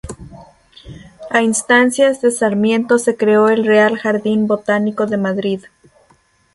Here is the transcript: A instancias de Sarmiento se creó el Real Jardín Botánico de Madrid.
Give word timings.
A 1.29 1.43
instancias 1.43 2.21
de 2.21 2.31
Sarmiento 2.31 2.97
se 2.97 3.15
creó 3.15 3.49
el 3.49 3.63
Real 3.67 3.99
Jardín 3.99 4.47
Botánico 4.47 5.05
de 5.05 5.17
Madrid. 5.17 5.61